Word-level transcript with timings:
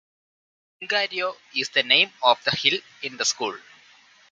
"Jingaryo" 0.81 1.37
is 1.55 1.69
the 1.69 1.83
name 1.83 2.11
of 2.23 2.43
the 2.43 2.49
hill 2.49 2.79
in 3.03 3.17
the 3.17 3.23
school. 3.23 3.55